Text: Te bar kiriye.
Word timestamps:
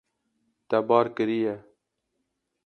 Te 0.69 0.79
bar 0.87 1.09
kiriye. 1.15 1.55